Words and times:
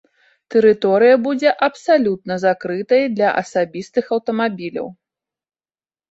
Тэрыторыя 0.53 1.15
будзе 1.25 1.49
абсалютна 1.67 2.37
закрытай 2.45 3.03
для 3.17 3.29
асабістых 3.41 4.09
аўтамабіляў. 4.17 4.87